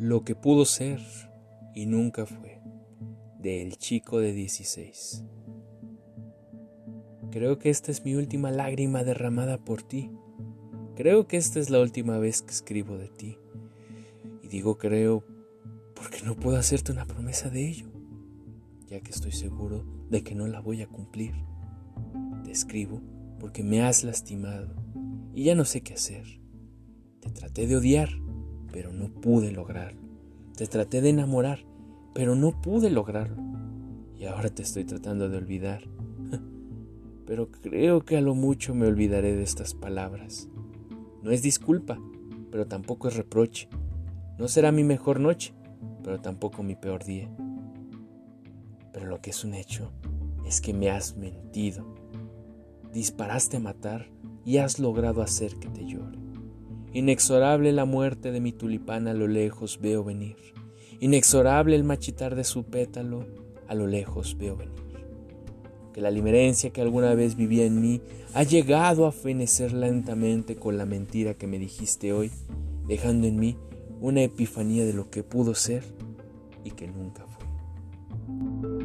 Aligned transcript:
Lo 0.00 0.24
que 0.24 0.34
pudo 0.34 0.64
ser 0.64 0.98
y 1.74 1.84
nunca 1.84 2.24
fue, 2.24 2.62
de 3.38 3.60
El 3.60 3.76
chico 3.76 4.18
de 4.18 4.32
16. 4.32 5.26
Creo 7.30 7.58
que 7.58 7.68
esta 7.68 7.90
es 7.90 8.02
mi 8.02 8.14
última 8.14 8.50
lágrima 8.50 9.04
derramada 9.04 9.58
por 9.58 9.82
ti. 9.82 10.10
Creo 10.96 11.28
que 11.28 11.36
esta 11.36 11.60
es 11.60 11.68
la 11.68 11.80
última 11.80 12.16
vez 12.16 12.40
que 12.40 12.50
escribo 12.50 12.96
de 12.96 13.08
ti. 13.08 13.36
Y 14.42 14.48
digo 14.48 14.78
creo 14.78 15.22
porque 15.94 16.22
no 16.24 16.34
puedo 16.34 16.56
hacerte 16.56 16.92
una 16.92 17.04
promesa 17.04 17.50
de 17.50 17.68
ello, 17.68 17.90
ya 18.86 19.02
que 19.02 19.10
estoy 19.10 19.32
seguro 19.32 19.84
de 20.08 20.22
que 20.22 20.34
no 20.34 20.46
la 20.46 20.60
voy 20.60 20.80
a 20.80 20.88
cumplir. 20.88 21.34
Te 22.42 22.52
escribo 22.52 23.02
porque 23.38 23.62
me 23.62 23.82
has 23.82 24.02
lastimado 24.02 24.74
y 25.34 25.44
ya 25.44 25.54
no 25.54 25.66
sé 25.66 25.82
qué 25.82 25.92
hacer. 25.92 26.40
Te 27.20 27.30
traté 27.30 27.66
de 27.66 27.76
odiar, 27.76 28.08
pero 28.72 28.92
no 28.92 29.08
pude 29.08 29.52
lograrlo. 29.52 30.00
Te 30.56 30.66
traté 30.66 31.00
de 31.00 31.10
enamorar, 31.10 31.64
pero 32.14 32.34
no 32.34 32.60
pude 32.60 32.90
lograrlo. 32.90 33.42
Y 34.18 34.26
ahora 34.26 34.50
te 34.50 34.62
estoy 34.62 34.84
tratando 34.84 35.28
de 35.28 35.38
olvidar. 35.38 35.82
pero 37.26 37.50
creo 37.50 38.04
que 38.04 38.16
a 38.16 38.20
lo 38.20 38.34
mucho 38.34 38.74
me 38.74 38.86
olvidaré 38.86 39.34
de 39.34 39.42
estas 39.42 39.74
palabras. 39.74 40.48
No 41.22 41.30
es 41.30 41.42
disculpa, 41.42 41.98
pero 42.50 42.66
tampoco 42.66 43.08
es 43.08 43.16
reproche. 43.16 43.68
No 44.38 44.48
será 44.48 44.72
mi 44.72 44.84
mejor 44.84 45.20
noche, 45.20 45.54
pero 46.02 46.20
tampoco 46.20 46.62
mi 46.62 46.74
peor 46.74 47.04
día. 47.04 47.30
Pero 48.92 49.06
lo 49.06 49.20
que 49.20 49.30
es 49.30 49.44
un 49.44 49.54
hecho 49.54 49.92
es 50.46 50.60
que 50.60 50.74
me 50.74 50.90
has 50.90 51.16
mentido. 51.16 51.86
Disparaste 52.92 53.58
a 53.58 53.60
matar 53.60 54.08
y 54.44 54.58
has 54.58 54.78
logrado 54.78 55.22
hacer 55.22 55.54
que 55.56 55.68
te 55.68 55.86
llore. 55.86 56.19
Inexorable 56.92 57.72
la 57.72 57.84
muerte 57.84 58.32
de 58.32 58.40
mi 58.40 58.50
tulipán 58.50 59.06
a 59.06 59.14
lo 59.14 59.28
lejos 59.28 59.78
veo 59.80 60.02
venir. 60.02 60.36
Inexorable 60.98 61.76
el 61.76 61.84
machitar 61.84 62.34
de 62.34 62.42
su 62.42 62.64
pétalo 62.64 63.26
a 63.68 63.74
lo 63.74 63.86
lejos 63.86 64.36
veo 64.36 64.56
venir. 64.56 64.74
Que 65.94 66.00
la 66.00 66.10
limerencia 66.10 66.70
que 66.70 66.80
alguna 66.80 67.14
vez 67.14 67.36
vivía 67.36 67.64
en 67.64 67.80
mí 67.80 68.00
ha 68.34 68.42
llegado 68.42 69.06
a 69.06 69.12
fenecer 69.12 69.72
lentamente 69.72 70.56
con 70.56 70.78
la 70.78 70.84
mentira 70.84 71.34
que 71.34 71.46
me 71.46 71.60
dijiste 71.60 72.12
hoy, 72.12 72.32
dejando 72.88 73.28
en 73.28 73.36
mí 73.36 73.56
una 74.00 74.22
epifanía 74.22 74.84
de 74.84 74.92
lo 74.92 75.10
que 75.10 75.22
pudo 75.22 75.54
ser 75.54 75.84
y 76.64 76.72
que 76.72 76.88
nunca 76.88 77.24
fue. 77.26 78.79